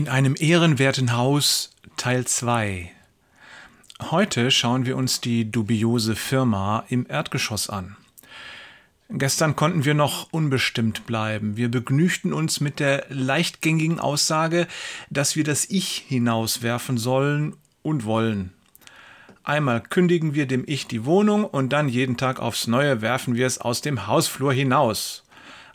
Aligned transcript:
In 0.00 0.08
einem 0.08 0.34
ehrenwerten 0.38 1.14
Haus 1.14 1.72
Teil 1.98 2.26
2. 2.26 2.90
Heute 4.10 4.50
schauen 4.50 4.86
wir 4.86 4.96
uns 4.96 5.20
die 5.20 5.52
dubiose 5.52 6.16
Firma 6.16 6.84
im 6.88 7.04
Erdgeschoss 7.06 7.68
an. 7.68 7.98
Gestern 9.10 9.56
konnten 9.56 9.84
wir 9.84 9.92
noch 9.92 10.32
unbestimmt 10.32 11.04
bleiben. 11.04 11.58
Wir 11.58 11.70
begnügten 11.70 12.32
uns 12.32 12.60
mit 12.60 12.80
der 12.80 13.04
leichtgängigen 13.10 14.00
Aussage, 14.00 14.68
dass 15.10 15.36
wir 15.36 15.44
das 15.44 15.66
Ich 15.68 16.06
hinauswerfen 16.08 16.96
sollen 16.96 17.54
und 17.82 18.06
wollen. 18.06 18.54
Einmal 19.44 19.82
kündigen 19.82 20.32
wir 20.32 20.46
dem 20.46 20.64
Ich 20.66 20.86
die 20.86 21.04
Wohnung 21.04 21.44
und 21.44 21.74
dann 21.74 21.90
jeden 21.90 22.16
Tag 22.16 22.40
aufs 22.40 22.66
Neue 22.66 23.02
werfen 23.02 23.34
wir 23.34 23.46
es 23.46 23.58
aus 23.58 23.82
dem 23.82 24.06
Hausflur 24.06 24.54
hinaus. 24.54 25.24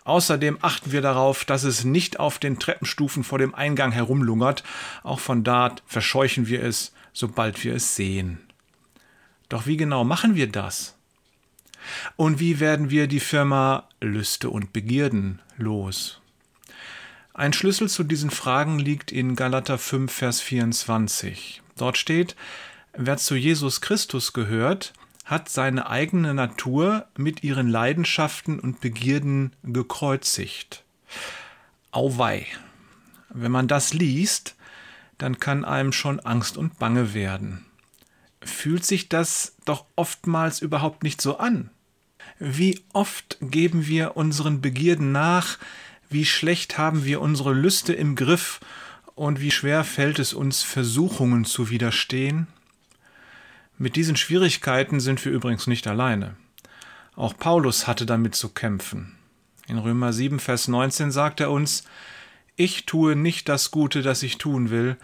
Außerdem 0.05 0.59
achten 0.61 0.91
wir 0.91 1.01
darauf, 1.01 1.45
dass 1.45 1.63
es 1.63 1.83
nicht 1.83 2.19
auf 2.19 2.37
den 2.37 2.59
Treppenstufen 2.59 3.23
vor 3.23 3.39
dem 3.39 3.53
Eingang 3.55 3.91
herumlungert. 3.91 4.63
Auch 5.03 5.19
von 5.19 5.43
dort 5.43 5.83
verscheuchen 5.87 6.47
wir 6.47 6.63
es, 6.63 6.93
sobald 7.11 7.63
wir 7.63 7.75
es 7.75 7.95
sehen. 7.95 8.39
Doch 9.49 9.65
wie 9.65 9.77
genau 9.77 10.03
machen 10.03 10.35
wir 10.35 10.47
das? 10.47 10.95
Und 12.15 12.39
wie 12.39 12.59
werden 12.59 12.91
wir 12.91 13.07
die 13.07 13.19
Firma 13.19 13.89
Lüste 13.99 14.49
und 14.51 14.73
Begierden 14.73 15.41
los? 15.57 16.21
Ein 17.33 17.51
Schlüssel 17.51 17.89
zu 17.89 18.03
diesen 18.03 18.29
Fragen 18.29 18.79
liegt 18.79 19.11
in 19.11 19.35
Galater 19.35 19.77
5, 19.77 20.11
Vers 20.11 20.39
24. 20.39 21.63
Dort 21.77 21.97
steht, 21.97 22.35
wer 22.93 23.17
zu 23.17 23.35
Jesus 23.35 23.81
Christus 23.81 24.33
gehört, 24.33 24.93
hat 25.25 25.49
seine 25.49 25.89
eigene 25.89 26.33
Natur 26.33 27.07
mit 27.17 27.43
ihren 27.43 27.67
Leidenschaften 27.67 28.59
und 28.59 28.79
Begierden 28.79 29.53
gekreuzigt. 29.63 30.83
Auweih. 31.91 32.45
Wenn 33.29 33.51
man 33.51 33.67
das 33.67 33.93
liest, 33.93 34.55
dann 35.17 35.39
kann 35.39 35.65
einem 35.65 35.91
schon 35.91 36.19
Angst 36.19 36.57
und 36.57 36.77
Bange 36.77 37.13
werden. 37.13 37.65
Fühlt 38.41 38.85
sich 38.85 39.09
das 39.09 39.55
doch 39.65 39.85
oftmals 39.95 40.61
überhaupt 40.61 41.03
nicht 41.03 41.19
so 41.19 41.37
an? 41.37 41.71
Wie 42.37 42.81
oft 42.93 43.37
geben 43.41 43.87
wir 43.87 44.17
unseren 44.17 44.61
Begierden 44.61 45.11
nach, 45.11 45.57
wie 46.09 46.25
schlecht 46.25 46.77
haben 46.77 47.03
wir 47.05 47.21
unsere 47.21 47.53
Lüste 47.53 47.93
im 47.93 48.15
Griff 48.15 48.59
und 49.15 49.41
wie 49.41 49.51
schwer 49.51 49.83
fällt 49.83 50.19
es 50.19 50.33
uns, 50.33 50.61
Versuchungen 50.61 51.45
zu 51.45 51.69
widerstehen? 51.69 52.47
Mit 53.77 53.97
diesen 53.97 54.15
Schwierigkeiten 54.15 55.01
sind 55.01 55.23
wir 55.25 55.33
übrigens 55.33 55.67
nicht 55.67 55.85
alleine. 55.85 56.37
Auch 57.15 57.37
Paulus 57.37 57.87
hatte 57.87 58.05
damit 58.05 58.33
zu 58.33 58.49
kämpfen. 58.49 59.17
In 59.67 59.77
Römer 59.77 60.13
7, 60.13 60.39
Vers 60.39 60.69
19 60.69 61.11
sagt 61.11 61.41
er 61.41 61.51
uns, 61.51 61.83
Ich 62.55 62.85
tue 62.85 63.17
nicht 63.17 63.49
das 63.49 63.71
Gute, 63.71 64.01
das 64.01 64.23
ich 64.23 64.37
tun 64.37 64.69
will, 64.69 64.95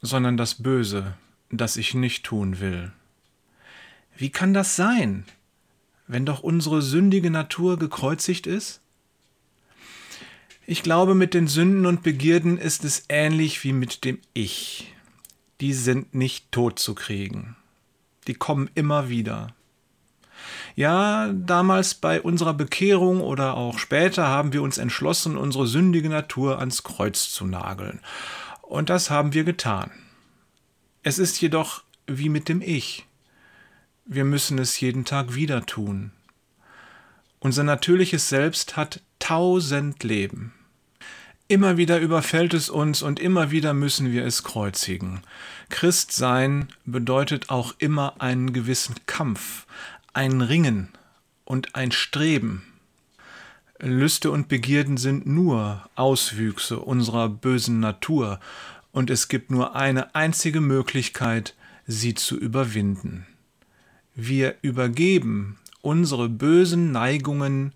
sondern 0.00 0.38
das 0.38 0.62
Böse, 0.62 1.14
das 1.50 1.76
ich 1.76 1.92
nicht 1.92 2.24
tun 2.24 2.58
will. 2.58 2.90
Wie 4.16 4.30
kann 4.30 4.54
das 4.54 4.76
sein, 4.76 5.24
wenn 6.06 6.24
doch 6.24 6.40
unsere 6.40 6.80
sündige 6.80 7.30
Natur 7.30 7.78
gekreuzigt 7.78 8.46
ist? 8.46 8.80
Ich 10.66 10.82
glaube, 10.82 11.14
mit 11.14 11.34
den 11.34 11.48
Sünden 11.48 11.84
und 11.84 12.02
Begierden 12.02 12.56
ist 12.56 12.82
es 12.82 13.04
ähnlich 13.10 13.62
wie 13.62 13.74
mit 13.74 14.04
dem 14.04 14.18
Ich. 14.32 14.94
Die 15.60 15.74
sind 15.74 16.14
nicht 16.14 16.50
tot 16.50 16.78
zu 16.78 16.94
kriegen 16.94 17.56
die 18.26 18.34
kommen 18.34 18.70
immer 18.74 19.08
wieder. 19.08 19.54
Ja, 20.74 21.32
damals 21.32 21.94
bei 21.94 22.20
unserer 22.20 22.52
Bekehrung 22.52 23.20
oder 23.20 23.56
auch 23.56 23.78
später 23.78 24.28
haben 24.28 24.52
wir 24.52 24.62
uns 24.62 24.78
entschlossen, 24.78 25.36
unsere 25.36 25.66
sündige 25.66 26.10
Natur 26.10 26.58
ans 26.58 26.82
Kreuz 26.82 27.30
zu 27.30 27.46
nageln. 27.46 28.00
Und 28.60 28.90
das 28.90 29.10
haben 29.10 29.32
wir 29.32 29.44
getan. 29.44 29.90
Es 31.02 31.18
ist 31.18 31.40
jedoch 31.40 31.82
wie 32.06 32.28
mit 32.28 32.48
dem 32.48 32.60
Ich. 32.60 33.06
Wir 34.04 34.24
müssen 34.24 34.58
es 34.58 34.78
jeden 34.80 35.04
Tag 35.04 35.34
wieder 35.34 35.64
tun. 35.64 36.12
Unser 37.38 37.64
natürliches 37.64 38.28
Selbst 38.28 38.76
hat 38.76 39.00
tausend 39.18 40.04
Leben. 40.04 40.52
Immer 41.48 41.76
wieder 41.76 42.00
überfällt 42.00 42.54
es 42.54 42.68
uns 42.68 43.02
und 43.02 43.20
immer 43.20 43.52
wieder 43.52 43.72
müssen 43.72 44.10
wir 44.10 44.26
es 44.26 44.42
kreuzigen. 44.42 45.22
Christsein 45.68 46.68
bedeutet 46.84 47.50
auch 47.50 47.74
immer 47.78 48.20
einen 48.20 48.52
gewissen 48.52 48.96
Kampf, 49.06 49.66
ein 50.12 50.40
Ringen 50.40 50.88
und 51.44 51.76
ein 51.76 51.92
Streben. 51.92 52.64
Lüste 53.78 54.32
und 54.32 54.48
Begierden 54.48 54.96
sind 54.96 55.26
nur 55.26 55.88
Auswüchse 55.94 56.80
unserer 56.80 57.28
bösen 57.28 57.78
Natur, 57.78 58.40
und 58.90 59.10
es 59.10 59.28
gibt 59.28 59.50
nur 59.50 59.76
eine 59.76 60.14
einzige 60.14 60.62
Möglichkeit, 60.62 61.54
sie 61.86 62.14
zu 62.14 62.36
überwinden. 62.38 63.26
Wir 64.14 64.56
übergeben 64.62 65.58
unsere 65.82 66.30
bösen 66.30 66.92
Neigungen 66.92 67.72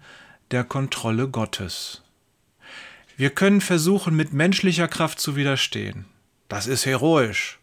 der 0.51 0.65
Kontrolle 0.65 1.29
Gottes. 1.29 2.03
Wir 3.21 3.29
können 3.29 3.61
versuchen, 3.61 4.17
mit 4.17 4.33
menschlicher 4.33 4.89
Kraft 4.89 5.21
zu 5.21 5.37
widerstehen. 5.37 6.07
Das 6.49 6.67
ist 6.67 6.87
heroisch, 6.87 7.59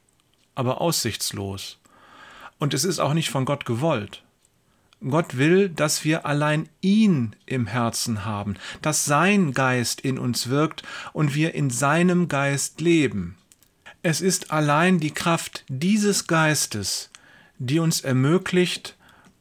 aber 0.53 0.81
aussichtslos. 0.81 1.79
Und 2.59 2.75
es 2.75 2.83
ist 2.83 2.99
auch 2.99 3.15
nicht 3.15 3.31
von 3.31 3.43
Gott 3.43 3.65
gewollt. 3.65 4.21
Gott 5.01 5.39
will, 5.39 5.69
dass 5.69 6.05
wir 6.05 6.27
allein 6.27 6.69
ihn 6.81 7.35
im 7.47 7.65
Herzen 7.65 8.23
haben, 8.23 8.53
dass 8.83 9.05
sein 9.05 9.51
Geist 9.51 9.99
in 9.99 10.19
uns 10.19 10.47
wirkt 10.47 10.83
und 11.11 11.33
wir 11.33 11.55
in 11.55 11.71
seinem 11.71 12.27
Geist 12.27 12.79
leben. 12.79 13.35
Es 14.03 14.21
ist 14.21 14.51
allein 14.51 14.99
die 14.99 15.09
Kraft 15.09 15.65
dieses 15.69 16.27
Geistes, 16.27 17.09
die 17.57 17.79
uns 17.79 18.01
ermöglicht, 18.01 18.95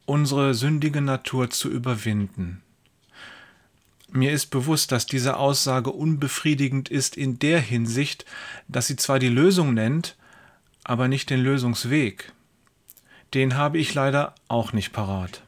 unsere 0.07 0.55
sündige 0.55 1.01
Natur 1.01 1.51
zu 1.51 1.69
überwinden. 1.69 2.63
Mir 4.11 4.31
ist 4.31 4.47
bewusst, 4.47 4.91
dass 4.91 5.05
diese 5.05 5.37
Aussage 5.37 5.91
unbefriedigend 5.91 6.89
ist 6.89 7.17
in 7.17 7.39
der 7.39 7.59
Hinsicht, 7.59 8.25
dass 8.67 8.87
sie 8.87 8.95
zwar 8.95 9.19
die 9.19 9.29
Lösung 9.29 9.73
nennt, 9.73 10.15
aber 10.83 11.07
nicht 11.07 11.29
den 11.29 11.41
Lösungsweg. 11.41 12.31
Den 13.33 13.55
habe 13.55 13.77
ich 13.77 13.93
leider 13.93 14.33
auch 14.47 14.71
nicht 14.71 14.93
parat. 14.93 15.43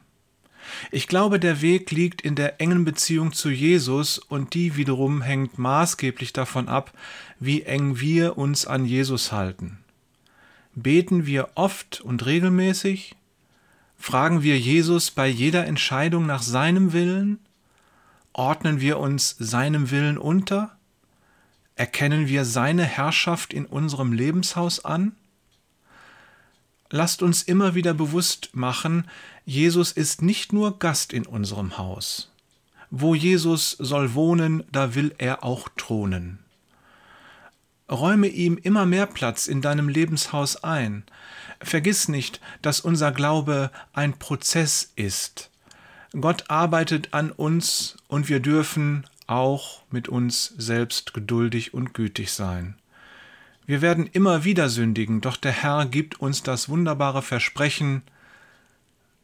Ich 0.90 1.08
glaube, 1.08 1.40
der 1.40 1.62
Weg 1.62 1.90
liegt 1.90 2.20
in 2.20 2.34
der 2.34 2.60
engen 2.60 2.84
Beziehung 2.84 3.32
zu 3.32 3.50
Jesus 3.50 4.18
und 4.18 4.54
die 4.54 4.76
wiederum 4.76 5.22
hängt 5.22 5.58
maßgeblich 5.58 6.32
davon 6.32 6.68
ab, 6.68 6.92
wie 7.38 7.62
eng 7.62 7.98
wir 7.98 8.38
uns 8.38 8.66
an 8.66 8.84
Jesus 8.84 9.32
halten. 9.32 9.78
Beten 10.74 11.26
wir 11.26 11.50
oft 11.54 12.00
und 12.00 12.24
regelmäßig? 12.26 13.16
Fragen 13.98 14.42
wir 14.42 14.58
Jesus 14.58 15.10
bei 15.10 15.26
jeder 15.26 15.66
Entscheidung 15.66 16.26
nach 16.26 16.42
seinem 16.42 16.92
Willen? 16.92 17.38
Ordnen 18.32 18.80
wir 18.80 18.98
uns 18.98 19.36
seinem 19.38 19.90
Willen 19.90 20.18
unter? 20.18 20.76
Erkennen 21.74 22.28
wir 22.28 22.44
seine 22.44 22.84
Herrschaft 22.84 23.52
in 23.52 23.66
unserem 23.66 24.12
Lebenshaus 24.12 24.84
an? 24.84 25.16
Lasst 26.90 27.22
uns 27.22 27.42
immer 27.42 27.74
wieder 27.74 27.94
bewusst 27.94 28.50
machen, 28.52 29.08
Jesus 29.44 29.92
ist 29.92 30.22
nicht 30.22 30.52
nur 30.52 30.78
Gast 30.78 31.12
in 31.12 31.24
unserem 31.24 31.78
Haus. 31.78 32.30
Wo 32.90 33.14
Jesus 33.14 33.70
soll 33.78 34.14
wohnen, 34.14 34.64
da 34.72 34.94
will 34.94 35.14
er 35.18 35.44
auch 35.44 35.68
thronen. 35.76 36.40
Räume 37.90 38.28
ihm 38.28 38.56
immer 38.56 38.86
mehr 38.86 39.06
Platz 39.06 39.46
in 39.46 39.62
deinem 39.62 39.88
Lebenshaus 39.88 40.62
ein. 40.62 41.04
Vergiss 41.60 42.08
nicht, 42.08 42.40
dass 42.62 42.80
unser 42.80 43.12
Glaube 43.12 43.70
ein 43.92 44.18
Prozess 44.18 44.92
ist. 44.96 45.49
Gott 46.18 46.50
arbeitet 46.50 47.14
an 47.14 47.30
uns 47.30 47.96
und 48.08 48.28
wir 48.28 48.40
dürfen 48.40 49.06
auch 49.28 49.82
mit 49.90 50.08
uns 50.08 50.46
selbst 50.58 51.14
geduldig 51.14 51.72
und 51.72 51.94
gütig 51.94 52.32
sein. 52.32 52.74
Wir 53.64 53.80
werden 53.80 54.08
immer 54.08 54.42
wieder 54.42 54.68
sündigen, 54.68 55.20
doch 55.20 55.36
der 55.36 55.52
Herr 55.52 55.86
gibt 55.86 56.18
uns 56.18 56.42
das 56.42 56.68
wunderbare 56.68 57.22
Versprechen, 57.22 58.02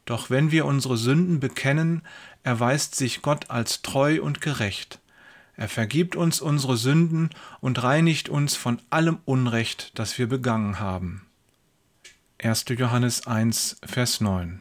doch 0.05 0.31
wenn 0.31 0.53
wir 0.53 0.65
unsere 0.65 0.97
Sünden 0.97 1.41
bekennen, 1.41 2.03
erweist 2.45 2.95
sich 2.95 3.23
Gott 3.23 3.51
als 3.51 3.83
treu 3.83 4.23
und 4.23 4.41
gerecht. 4.41 5.01
Er 5.57 5.69
vergibt 5.69 6.15
uns 6.15 6.41
unsere 6.41 6.77
Sünden 6.77 7.31
und 7.61 7.83
reinigt 7.83 8.29
uns 8.29 8.55
von 8.55 8.81
allem 8.91 9.19
Unrecht, 9.25 9.99
das 9.99 10.19
wir 10.19 10.29
begangen 10.29 10.79
haben. 10.79 11.27
1. 12.41 12.67
Johannes 12.69 13.27
1, 13.27 13.79
Vers 13.85 14.21
9 14.21 14.61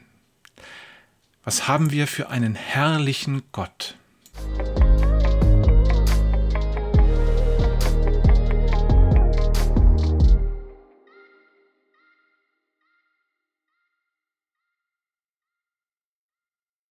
was 1.45 1.67
haben 1.67 1.91
wir 1.91 2.07
für 2.07 2.29
einen 2.29 2.55
herrlichen 2.55 3.43
Gott? 3.51 3.97